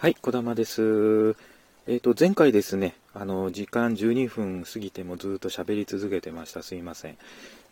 [0.00, 1.36] はい、小玉です。
[1.86, 6.62] えっ、と、前回ですね、あの、時間12分過ぎてもずっと喋り続けてました。
[6.62, 7.18] すいません。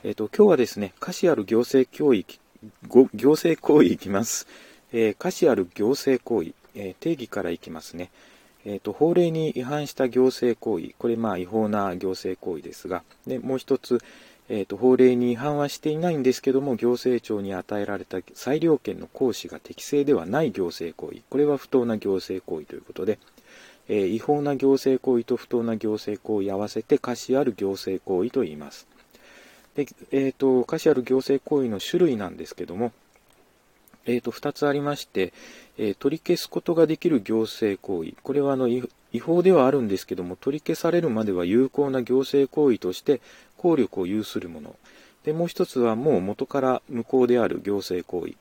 [0.04, 2.38] えっ、と、今日はですね、歌詞ある行政教育、
[2.86, 4.46] ご行政行為いきます。
[4.92, 8.10] えー歌詞ある行政行為、えー定義からいきますね。
[8.66, 14.02] えっ、と、法令に違反した行政行為、これまあ違法な行政行為ですが、で、もう一つ、
[14.50, 21.22] えー、と法令に違反はしていないんですけども行政庁に与えられた裁量権の行使が適正ではない行政行為。
[21.28, 23.18] これは不当な行政行為ということで、
[23.88, 28.86] えー違法な行政行為と不当な行政行為合わせて可視ある行政行為と言います。
[29.74, 32.92] で、えー、と可視ある行政行為の種類なんですけども、
[34.06, 35.34] えー、と2つありまして、
[35.76, 38.14] えー取り消すことができる行政行為。
[38.22, 38.66] これはあの
[39.12, 43.20] 違法ではあるんですけども取り消されるまでは有効な行政行為として
[43.58, 44.76] 効力を有するもの。
[45.24, 48.34] でもう一つはもう元から無効である行政行為。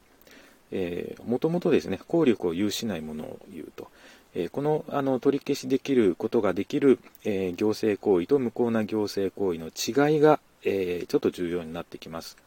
[0.72, 3.88] えー、もともとですね効力を有しないものを言うと、
[4.36, 12.38] えーこのあの取り消しできることができる、えー行政行為と無効な行政行為の違いが、えーちょっと重要になってきます、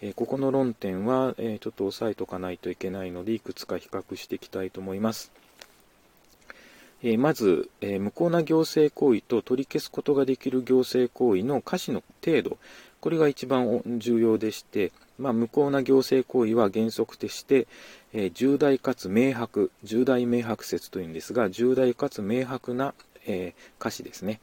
[0.00, 5.32] えここの論点は、えちょっと押さえとかないといけないのでいくつか比較していきたいと思います。
[7.02, 12.58] えまず、え無効な行政行為と取り消すことができる行政行為の可視の程度。
[13.00, 17.66] これが一番重要でして、まあ、無効な行政行為は原則として、
[18.12, 22.94] え重大かつ明白重大明白説というんですが重大かつ明白な、
[23.26, 24.40] えー可視ですね。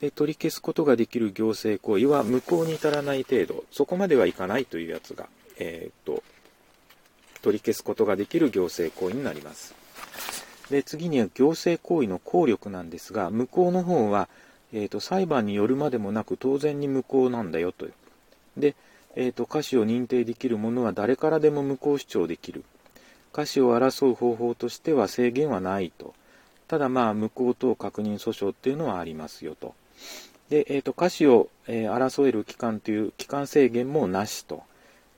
[0.00, 3.64] で取り消すことができる行政行為は無効に至らない程度。
[3.70, 6.24] そこまではいかないというやつが、えーっと
[7.42, 9.79] 取り消すことができる行政行為になります。
[10.70, 14.28] で次には行政行為の効力なんですが無効の方は、
[14.72, 17.86] えー、と裁判によるまでもなく当然に無効なんだよと。
[18.56, 18.76] で、
[19.16, 22.64] えー、と歌詞を認定できるものは誰からでも無効主張できる。
[23.32, 26.14] 歌詞を争う方法としては制限はないと。
[26.68, 29.74] ただまあ無効等確認訴訟っていうのはありますよと。
[30.50, 34.62] で、えー、と歌詞を、え争える期間という期間制限もなしと。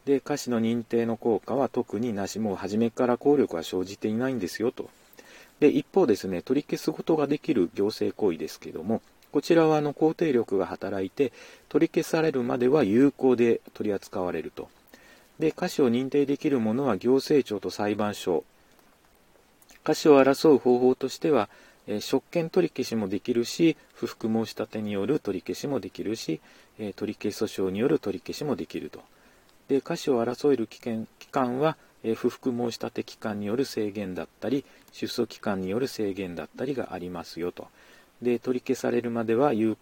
[0.07, 2.39] で歌詞の認定の効果は特になし。
[2.39, 4.89] もう初めから効力は生じていないんですよと。
[5.63, 9.01] で一方ですね取り消すことができる行政行為ですけども
[9.31, 11.33] こちらはあの肯定力が働いて
[11.69, 14.69] 取り消されるまでは有効で取り扱われると。
[15.39, 18.43] で歌詞を認定できるものは行政庁と裁判所。
[19.85, 21.49] 歌詞を争う方法としては、
[21.87, 26.41] えー職権取り消しもできるし不服申し立てによる取り消しもできるし、
[26.79, 29.01] えー取り消し訴訟による取り消しもできると。
[29.69, 37.69] で歌詞を争える期間期間は、え不服申し立て期間による制限だったり出訴期間による制限だったりがありますよと
[38.23, 39.77] で取り消されるまでは有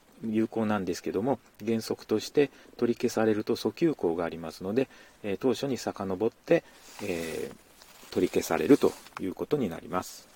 [0.49, 4.89] 効なんですけども原則として取り消されると訴求項がありますので、
[5.23, 6.65] え当初に遡って、
[7.03, 7.71] えー
[8.11, 10.29] 取り消されるということになります。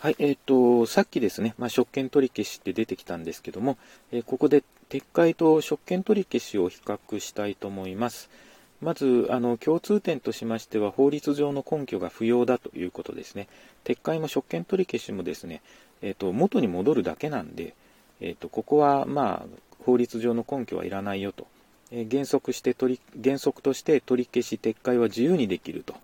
[0.00, 3.78] はい、えっ、と、さっきですね、まあ、職権取り消しって出てきたんですけども、
[4.12, 8.28] えーここで撤回と職権取り消しを比較したいと思います。
[8.84, 13.48] まず、あの、共通点としましては、法律上の根拠が不要だということですね。
[13.84, 15.62] 撤回も職権取り消しもですね、
[16.02, 17.74] えっ、と、元に戻るだけなんで、
[18.20, 19.46] えっ、と、ここは、まあ、
[19.84, 21.46] 法律上の根拠はいらないよと。
[21.90, 25.94] えー原則して取り、原則として取り消し、撤回は自由にできると。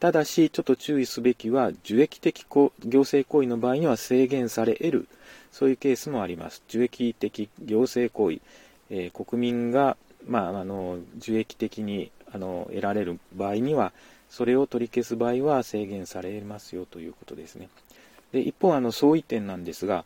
[0.00, 5.08] ただし、ちょっと注意すべきは、受益的行行政行為の場合には制限され得る、
[5.52, 6.62] そういうケースもあります。
[6.68, 8.40] 受益的行政行為、
[8.90, 9.96] えー国民が、
[10.28, 13.92] まあ、あの受益的にあの得られる場合には、
[14.28, 17.68] それを取り消す場合は制限されますよということですね。
[18.30, 20.04] で一方、あの相違点なんですが、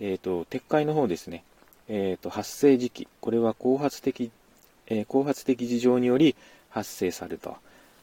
[0.00, 1.42] えーと、撤回の方ですね、
[1.88, 4.30] えーと、発生時期、これは後発的、
[4.86, 6.36] えー後発的事情により
[6.70, 7.58] 発生された。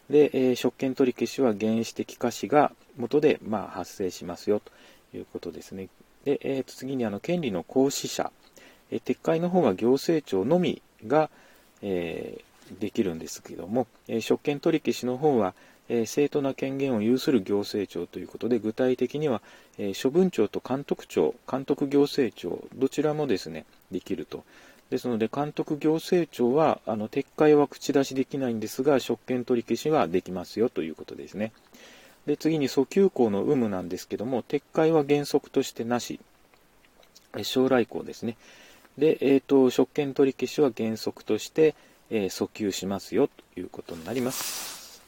[0.09, 5.88] で、えー職権取り消しは原始的可視が元で、まあ、発生しますよということですね。
[6.25, 8.31] で、えーと次にあの権利の行使者、
[8.91, 11.29] えー撤回の方は行政庁のみが、
[11.81, 15.53] えーできるんですけども、えー職権取り消しの方は、
[15.90, 19.42] えー正当な権限を有する行政庁ということで具体的には、
[19.78, 24.44] え処分庁と監督庁監督行政庁どちらもですねできると。
[24.89, 31.54] ですので監督行政庁はあの撤回は口出しできないんですが職権取り消しはできますよということですね。
[32.25, 36.19] で次に訴求項の有無なんですけども撤回は原則としてなし。
[37.44, 38.36] 将来項ですね。
[38.97, 41.75] で、えー、と職権取り消しは原則として、
[42.09, 45.01] えー訴求しますよということになります。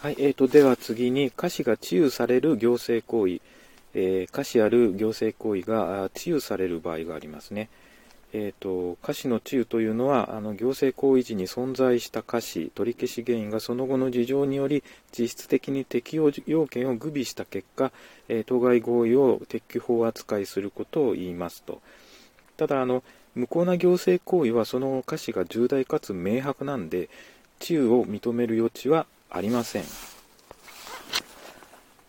[0.00, 3.40] はい、えー、とでは次に歌詞が治癒される行政行為、
[3.94, 7.68] えー歌詞ある行政行為が治癒される場合がありますね。
[8.32, 14.82] えーと、歌詞の治癒というのはあの行政行為時に存在した歌詞取り消し原因がその後の事情により
[15.16, 17.92] 実質的に適用要件を具備した結果、
[18.28, 21.80] えー、当該合意を撤去法扱いすることを言いますと。
[22.56, 23.02] ただあの
[23.34, 27.08] 無効な行政行為はその歌詞が重大かつ明白なんで
[27.58, 29.84] 治癒を認める余地はありません。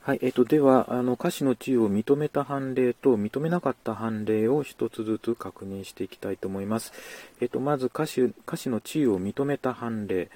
[0.01, 6.93] はい、えっ、と、では、あの、歌詞の治癒を認めた判例と認めなかった判例を一つずつ確認していきたいと思います。
[7.41, 10.29] えっ、と、まず歌詞、歌詞の治癒を認めた判例、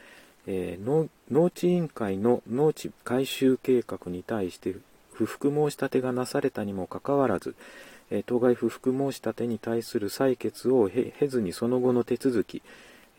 [0.46, 4.76] えー、農地委員会の農地改修計画に対して
[5.14, 7.56] 不服申し立てがなされたにもかかわらず、
[8.26, 12.62] 当該不服申し立てに対する採決を経ずにその後の手続き、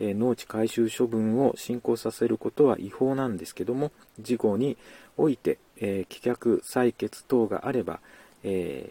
[0.01, 4.77] え農地回収処分を進行させることは違法なんですけども、事後に
[5.17, 8.01] おいて、え棄却、採決等があれば、
[8.43, 8.91] え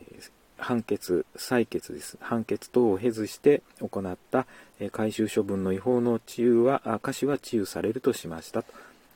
[0.58, 2.18] 判決、採決です。
[2.22, 4.46] 判決等を経ずして行った、
[4.80, 8.72] え回収処分の違法の治癒は、可視は治癒されるとしましたと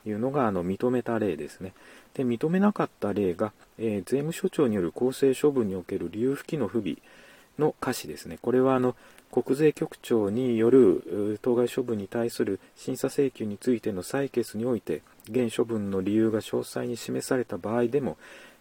[0.06, 1.72] いうのがあの認めた例ですね。
[2.14, 6.96] で、認めなかった例が、え税務署長による公正処分における理由付きの不備
[7.58, 8.38] の可視ですね。
[8.40, 8.94] これはあの
[9.30, 18.16] 国税局長による当該処分に対する審査請求についての採決において現処分の理由が詳細に示された場合でも、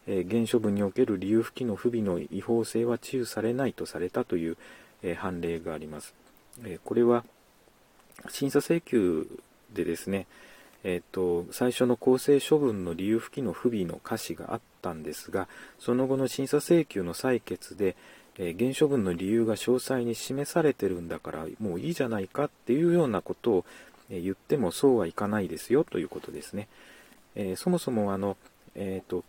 [0.08, 4.58] え現処分における理由付きの不備の違法性は治癒されないとされたという、
[5.04, 6.14] え判例があります。
[6.64, 7.24] えこれは
[8.30, 9.28] 審査請求
[9.74, 10.26] でですね、
[10.88, 15.48] えーと、最初の公正処分の理由付きの不備の歌詞があったんですが
[15.80, 17.96] その後の審査請求の採決で、
[18.38, 23.66] えー、減処分の理由が詳細に示されてるんだからもういいじゃないかっていうようなことを、
[24.12, 26.68] えー、言ってもそうはいかないですよということですね。
[27.34, 28.38] えー、そもそもあの、
[28.76, 29.26] えーと、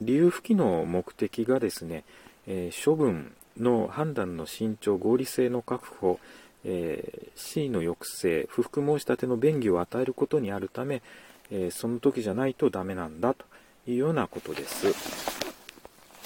[0.00, 2.04] 理由付きの目的がですね、
[2.46, 6.20] え処分の判断の慎重合理性の確保、
[6.64, 11.02] えー、C の抑制不服申し立ての便宜を与えることにあるため、
[11.50, 13.44] えその時じゃないとダメなんだと
[13.86, 14.92] いうようなことです。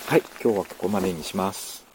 [0.08, 1.91] はい、今日はここまでにします。